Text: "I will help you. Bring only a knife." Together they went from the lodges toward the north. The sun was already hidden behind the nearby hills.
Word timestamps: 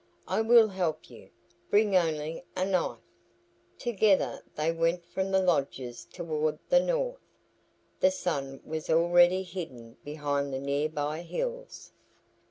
"I 0.27 0.41
will 0.41 0.69
help 0.69 1.11
you. 1.11 1.29
Bring 1.69 1.95
only 1.95 2.43
a 2.55 2.65
knife." 2.65 2.97
Together 3.77 4.43
they 4.55 4.71
went 4.71 5.05
from 5.05 5.29
the 5.29 5.43
lodges 5.43 6.07
toward 6.11 6.57
the 6.69 6.79
north. 6.79 7.19
The 7.99 8.09
sun 8.09 8.61
was 8.65 8.89
already 8.89 9.43
hidden 9.43 9.97
behind 10.03 10.51
the 10.51 10.59
nearby 10.59 11.21
hills. 11.21 11.91